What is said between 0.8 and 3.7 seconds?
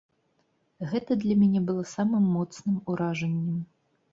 Гэта для мяне было самым моцным уражаннем.